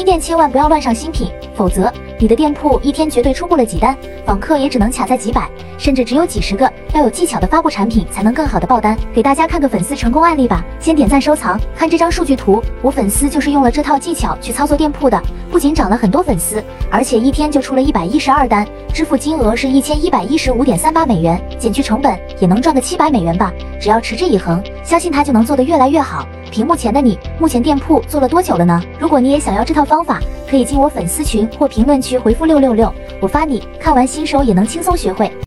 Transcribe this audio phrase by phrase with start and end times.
[0.00, 6.70] 新店千万不要乱上新品，否则你的店铺一天绝对出不了几单，访客也只能卡在几百，甚至只有几十个。
[6.92, 8.94] 要有技巧的发布产品，才能更好的爆单。
[9.14, 15.18] 给大家看个粉丝成功案例吧，先点赞收藏，看这张数据图，我粉丝就是用了这套技巧去操作店铺的，
[15.50, 23.50] 不仅涨了很多粉丝，而且一天就出了一百一十二单，支付金额是一千一百一十五点三八美元，减去成本也能赚个七百美元吧。
[23.80, 26.28] 只要持之以恒，相信他就能做得越来越好。
[26.50, 28.82] 屏幕前的你，目前店铺做了多久了呢？
[28.98, 33.62] 如果你也想要这套方法，可以进我粉丝群或评论区回复六六六，我发你。
[33.78, 35.30] 看完新手也能轻松学会。